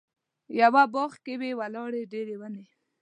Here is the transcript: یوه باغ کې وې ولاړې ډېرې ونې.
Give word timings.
یوه 0.59 0.83
باغ 0.93 1.11
کې 1.23 1.33
وې 1.39 1.51
ولاړې 1.59 2.09
ډېرې 2.11 2.35
ونې. 2.39 2.65